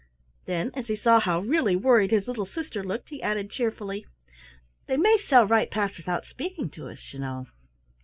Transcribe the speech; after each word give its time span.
Then, 0.45 0.71
as 0.73 0.87
he 0.87 0.95
saw 0.95 1.19
how 1.19 1.41
really 1.41 1.75
worried 1.75 2.09
his 2.09 2.27
little 2.27 2.47
sister 2.47 2.83
looked, 2.83 3.09
he 3.09 3.21
added 3.21 3.51
cheerfully. 3.51 4.07
"They 4.87 4.97
may 4.97 5.19
sail 5.19 5.45
right 5.45 5.69
past 5.69 5.95
without 5.97 6.25
speaking 6.25 6.71
to 6.71 6.87
us, 6.87 7.13
you 7.13 7.19
know." 7.19 7.45